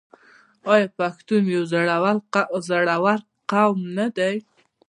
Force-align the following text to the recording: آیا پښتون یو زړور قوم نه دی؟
آیا 0.73 0.87
پښتون 0.99 1.43
یو 1.55 1.63
زړور 1.71 3.17
قوم 3.51 3.79
نه 3.97 4.07
دی؟ 4.17 4.35